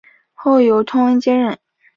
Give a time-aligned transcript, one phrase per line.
[0.33, 1.59] 后由通恩接任。